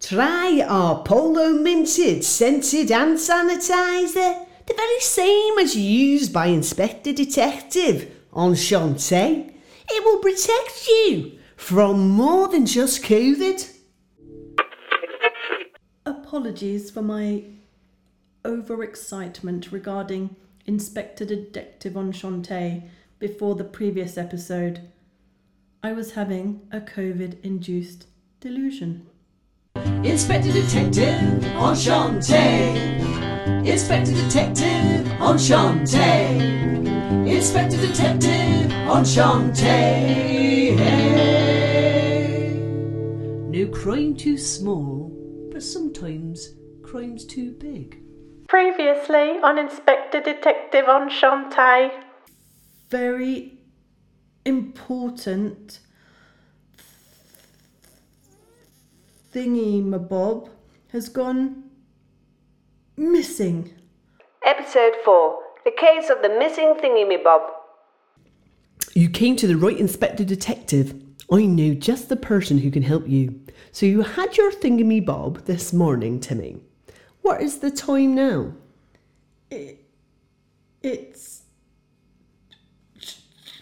Try 0.00 0.62
our 0.68 1.02
Polo 1.02 1.54
Minted 1.54 2.22
Scented 2.22 2.90
Hand 2.90 3.16
Sanitizer, 3.16 4.46
the 4.66 4.74
very 4.74 5.00
same 5.00 5.58
as 5.58 5.74
used 5.74 6.34
by 6.34 6.46
Inspector 6.48 7.10
Detective 7.14 8.14
on. 8.32 8.54
It 9.88 10.04
will 10.04 10.18
protect 10.18 10.86
you 10.86 11.38
from 11.56 12.10
more 12.10 12.46
than 12.48 12.66
just 12.66 13.02
COVID. 13.04 13.72
Apologies 16.04 16.90
for 16.90 17.02
my 17.02 17.44
overexcitement 18.44 19.72
regarding 19.72 20.36
Inspector 20.66 21.24
Detective 21.24 21.96
on 21.96 22.12
before 23.18 23.54
the 23.54 23.64
previous 23.64 24.18
episode. 24.18 24.88
I 25.82 25.92
was 25.92 26.12
having 26.12 26.68
a 26.70 26.80
COVID 26.80 27.42
induced 27.42 28.06
delusion. 28.40 29.06
Inspector 30.04 30.52
Detective 30.52 31.44
on 31.56 31.74
Shantae. 31.74 33.66
Inspector 33.66 34.12
Detective 34.12 35.10
on 35.20 35.36
Shantae. 35.36 37.28
Inspector 37.28 37.76
Detective 37.76 38.72
on 38.88 39.04
Shantae. 39.04 40.76
Hey. 40.76 42.52
No 43.48 43.66
crime 43.68 44.14
too 44.14 44.38
small, 44.38 45.10
but 45.50 45.62
sometimes 45.62 46.54
crime's 46.82 47.24
too 47.24 47.52
big. 47.52 48.02
Previously 48.48 49.38
on 49.42 49.58
Inspector 49.58 50.20
Detective 50.20 50.88
on 50.88 51.10
Shantae. 51.10 51.90
Very 52.90 53.58
important 54.44 55.80
thingy 59.36 59.84
mabob 59.84 60.48
has 60.92 61.10
gone 61.10 61.64
missing. 62.96 63.70
Episode 64.46 64.94
4 65.04 65.38
The 65.66 65.72
Case 65.72 66.08
of 66.08 66.22
the 66.22 66.30
Missing 66.30 66.76
Thingy-me-bob. 66.82 67.42
You 68.94 69.10
came 69.10 69.36
to 69.36 69.46
the 69.46 69.58
right 69.58 69.76
inspector 69.76 70.24
detective. 70.24 70.94
I 71.30 71.44
know 71.44 71.74
just 71.74 72.08
the 72.08 72.16
person 72.16 72.56
who 72.56 72.70
can 72.70 72.82
help 72.82 73.06
you. 73.06 73.38
So 73.72 73.84
you 73.84 74.00
had 74.00 74.38
your 74.38 74.50
thingy 74.50 75.04
bob 75.04 75.44
this 75.44 75.70
morning, 75.70 76.18
Timmy. 76.18 76.56
What 77.20 77.42
is 77.42 77.58
the 77.58 77.70
time 77.70 78.14
now? 78.14 78.54
It, 79.50 79.84
it's 80.82 81.42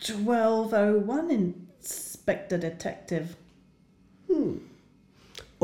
1201, 0.06 1.30
Inspector 1.32 2.58
Detective. 2.58 3.36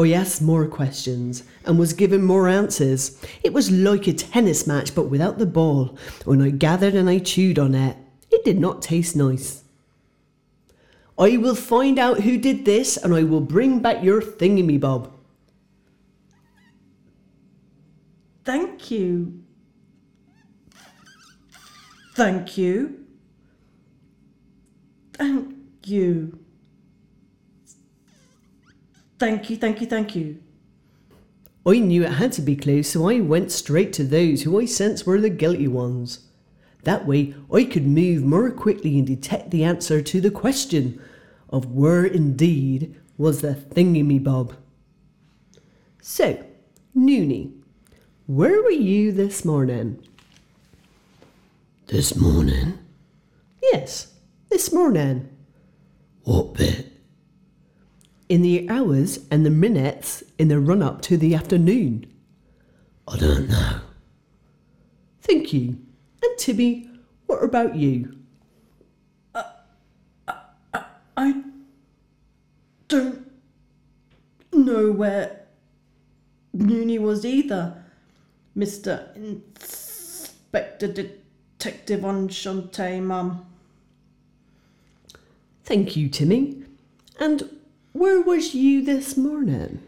I 0.01 0.13
asked 0.13 0.41
more 0.41 0.67
questions 0.67 1.43
and 1.67 1.79
was 1.79 1.93
given 1.93 2.23
more 2.23 2.49
answers. 2.49 3.23
It 3.43 3.53
was 3.53 3.71
like 3.71 4.07
a 4.07 4.15
tennis 4.15 4.67
match 4.67 4.95
but 4.95 5.11
without 5.11 5.39
the 5.39 5.47
ball. 5.47 5.99
When 6.25 6.41
I 6.41 6.51
gathered 6.51 6.95
and 6.95 7.09
I 7.09 7.19
chewed 7.19 7.59
on 7.59 7.75
it, 7.75 7.99
it 8.31 8.43
did 8.43 8.59
not 8.59 8.81
taste 8.81 9.15
nice. 9.15 9.63
I 11.19 11.37
will 11.37 11.55
find 11.55 11.99
out 11.99 12.21
who 12.21 12.39
did 12.39 12.65
this 12.65 12.97
and 12.97 13.15
I 13.15 13.25
will 13.25 13.43
bring 13.43 13.81
back 13.81 14.03
your 14.03 14.23
thingamy 14.23 14.81
bob. 14.81 15.13
Thank 18.45 18.91
you. 18.91 19.43
Thank 22.15 22.57
you. 22.57 23.05
Thank 25.13 25.55
you. 25.85 26.39
Thank 29.21 29.51
you, 29.51 29.59
thank 29.59 29.83
you, 29.83 29.87
thank 29.87 30.17
you. 30.17 30.39
I 31.67 31.79
knew 31.79 32.05
it 32.05 32.13
had 32.13 32.33
to 32.33 32.41
be 32.41 32.57
clues, 32.57 32.89
so 32.89 33.07
I 33.07 33.21
went 33.21 33.53
straight 33.53 33.93
to 33.93 34.03
those 34.03 34.43
who 34.43 34.59
I 34.59 34.65
sensed 34.65 35.07
were 35.07 35.21
the 35.21 35.29
guilty 35.29 35.69
ones. 35.69 36.27
That 36.85 37.07
way, 37.07 37.35
I 37.53 37.65
could 37.65 37.87
move 37.87 38.25
more 38.25 38.51
quickly 38.51 38.97
and 38.97 39.07
detect 39.07 39.51
the 39.51 39.63
answer 39.63 40.01
to 40.01 40.21
the 40.23 40.31
question 40.31 41.03
of 41.51 41.71
where 41.71 42.07
indeed 42.07 42.99
was 43.19 43.43
the 43.43 43.55
thingamy-bob. 43.55 44.55
So, 46.01 46.43
Noonie, 46.97 47.53
where 48.27 48.63
were 48.63 48.71
you 48.71 49.13
this 49.13 49.45
morning? 49.45 50.03
This 51.89 52.17
morning? 52.17 52.79
Yes, 53.63 54.15
this 54.49 54.73
morning. 54.73 55.29
What 56.23 56.55
bit? 56.55 57.00
In 58.31 58.43
the 58.43 58.71
hours 58.71 59.19
and 59.29 59.45
the 59.45 59.51
minutes 59.51 60.23
in 60.39 60.47
the 60.47 60.61
run 60.61 60.83
up 60.83 61.03
to 61.03 61.17
the 61.17 61.35
afternoon. 61.35 62.07
I 63.09 63.17
don't 63.17 63.49
know. 63.49 63.81
Thank 65.21 65.53
you. 65.53 65.79
And 66.23 66.39
Tibby, 66.39 66.89
what 67.27 67.43
about 67.43 67.75
you? 67.75 68.17
I 69.35 70.85
I 71.17 71.43
don't 72.87 73.29
know 74.53 74.93
where 74.93 75.41
Noonie 76.57 77.01
was 77.01 77.27
either, 77.27 77.83
Mr. 78.57 79.13
Inspector 79.17 80.87
Detective 80.87 82.05
on 82.05 82.29
Shantae, 82.29 83.03
Mum. 83.03 83.45
Thank 85.65 85.97
you, 85.97 86.09
Timmy. 86.09 86.63
And 87.19 87.60
where 87.93 88.21
was 88.21 88.55
you 88.55 88.85
this 88.85 89.17
morning? 89.17 89.83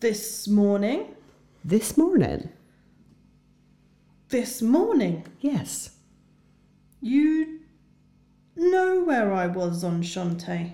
This 0.00 0.48
morning? 0.48 1.14
This 1.64 1.96
morning? 1.96 2.48
This 4.28 4.62
morning? 4.62 5.26
Yes. 5.40 5.90
You 7.00 7.60
know 8.56 9.02
where 9.04 9.32
I 9.32 9.46
was 9.46 9.84
on 9.84 10.02
Shantae. 10.02 10.72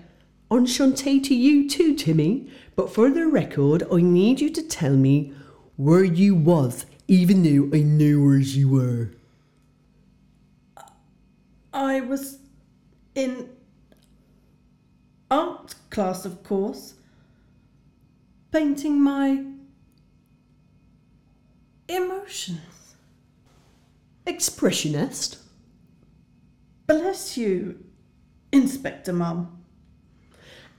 On 0.51 0.65
Shantae 0.65 1.23
to 1.23 1.35
you 1.35 1.69
too, 1.69 1.95
Timmy. 1.95 2.49
But 2.75 2.93
for 2.93 3.09
the 3.09 3.27
record, 3.27 3.83
I 3.91 3.97
need 3.97 4.41
you 4.41 4.49
to 4.51 4.61
tell 4.61 4.95
me 4.95 5.33
where 5.75 6.03
you 6.03 6.35
was, 6.35 6.85
even 7.07 7.43
though 7.43 7.75
I 7.75 7.81
knew 7.81 8.23
where 8.23 8.37
you 8.37 8.69
were. 8.69 9.11
I 11.73 12.01
was 12.01 12.39
in 13.15 13.49
art 15.31 15.75
class, 15.89 16.25
of 16.25 16.43
course, 16.43 16.95
painting 18.51 19.01
my 19.01 19.43
emotions. 21.87 22.95
Expressionist? 24.25 25.37
Bless 26.87 27.37
you, 27.37 27.83
Inspector 28.51 29.11
Mum. 29.13 29.63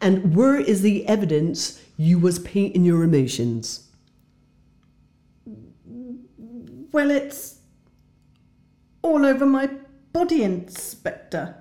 And 0.01 0.35
where 0.35 0.57
is 0.57 0.83
the 0.83 1.07
evidence 1.07 1.83
you 1.97 2.19
was 2.19 2.39
painting 2.39 2.85
your 2.85 3.03
emotions? 3.03 3.89
Well, 6.93 7.11
it's 7.11 7.59
all 9.03 9.25
over 9.25 9.47
my 9.47 9.71
body, 10.13 10.43
Inspector. 10.43 11.55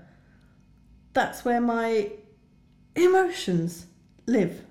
That's 1.14 1.44
where 1.44 1.62
my 1.62 2.12
emotions 3.02 3.86
live. 4.26 4.64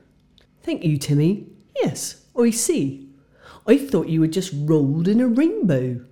Thank 0.63 0.85
you, 0.85 0.99
Timmy. 0.99 1.47
Yes, 1.77 2.27
I 2.39 2.51
see. 2.51 3.09
I 3.67 3.77
thought 3.77 4.09
you 4.09 4.21
were 4.21 4.27
just 4.27 4.53
rolled 4.55 5.09
in 5.09 5.21
a 5.21 5.29
rainbow. 5.29 6.05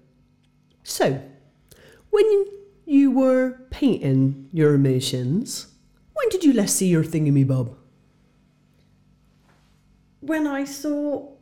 So, 0.83 1.23
when 2.11 2.47
you 2.85 3.11
were 3.11 3.59
painting 3.71 4.49
your 4.53 4.75
emotions, 4.75 5.67
when 6.15 6.29
did 6.29 6.45
you 6.45 6.53
last 6.53 6.77
see 6.77 6.89
your 6.89 7.05
thingamy-bob? 7.05 7.77
When 10.21 10.47
I 10.47 10.65
saw 10.65 11.33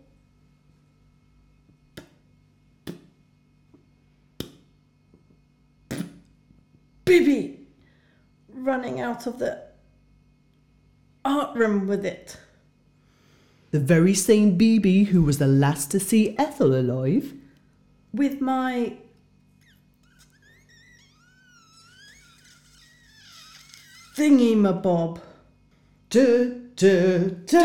Bibby 7.05 7.67
running 8.49 9.01
out 9.01 9.27
of 9.27 9.39
the 9.39 9.74
art 11.25 11.57
room 11.57 11.87
with 11.87 12.05
it. 12.05 12.37
The 13.71 13.81
very 13.81 14.15
same 14.15 14.59
BB 14.59 15.07
who 15.07 15.23
was 15.23 15.39
the 15.39 15.47
last 15.47 15.91
to 15.91 16.01
see 16.01 16.37
Ethel 16.39 16.75
alive? 16.75 17.33
With 18.13 18.41
my 18.41 18.99
thingy 24.17 24.55
mabob. 24.55 25.21
Du, 26.09 26.71
du, 26.77 27.31
du. 27.47 27.59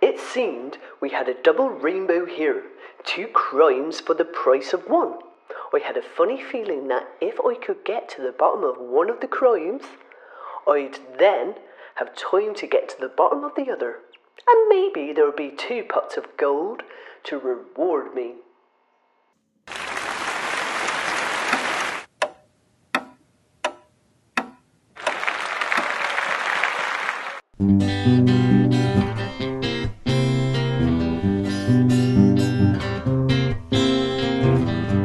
It 0.00 0.20
seemed 0.20 0.78
we 1.00 1.10
had 1.10 1.28
a 1.28 1.42
double 1.42 1.68
rainbow 1.68 2.24
here. 2.24 2.62
Two 3.04 3.26
crimes 3.26 3.98
for 3.98 4.14
the 4.14 4.24
price 4.24 4.72
of 4.72 4.82
one. 4.88 5.14
I 5.74 5.80
had 5.80 5.96
a 5.96 6.02
funny 6.02 6.40
feeling 6.40 6.86
that 6.88 7.08
if 7.20 7.40
I 7.44 7.54
could 7.54 7.84
get 7.84 8.08
to 8.10 8.22
the 8.22 8.30
bottom 8.30 8.62
of 8.62 8.78
one 8.78 9.10
of 9.10 9.20
the 9.20 9.26
crimes, 9.26 9.82
I'd 10.66 10.98
then 11.18 11.56
have 11.96 12.16
time 12.16 12.54
to 12.54 12.66
get 12.66 12.88
to 12.88 13.00
the 13.00 13.08
bottom 13.08 13.44
of 13.44 13.54
the 13.54 13.70
other, 13.70 13.98
and 14.48 14.68
maybe 14.68 15.12
there'll 15.12 15.32
be 15.32 15.50
two 15.50 15.84
pots 15.84 16.16
of 16.16 16.36
gold 16.36 16.82
to 17.24 17.38
reward 17.38 18.14
me. 18.14 18.36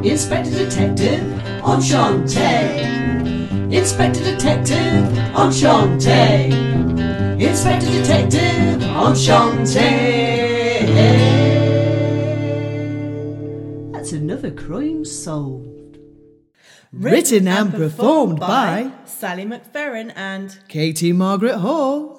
Inspector 0.03 0.51
Detective 0.51 1.23
on 1.63 1.79
Shantae. 1.81 2.98
Inspector 3.71 4.23
Detective 4.23 5.05
on 5.35 5.51
Shantae. 5.51 6.51
Inspector 7.39 7.85
Detective 7.85 8.83
on 8.89 9.13
Shantae. 9.13 10.09
That's 13.93 14.11
another 14.11 14.49
crime 14.49 15.05
solved. 15.05 15.99
Written 16.91 17.47
and 17.47 17.71
performed 17.71 18.39
by 18.39 18.91
Sally 19.05 19.45
McFerran 19.45 20.13
and 20.15 20.57
Katie 20.67 21.13
Margaret 21.13 21.59
Hall. 21.59 22.18